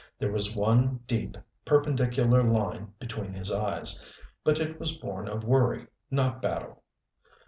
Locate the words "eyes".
3.51-4.03